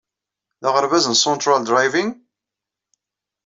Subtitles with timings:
[0.61, 2.09] D aɣerbaz n Central Driving?